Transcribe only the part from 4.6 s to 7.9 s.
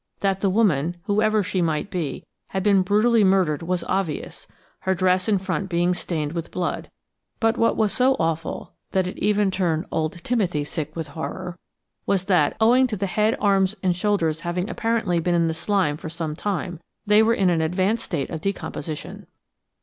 her dress in front being stained with blood; but what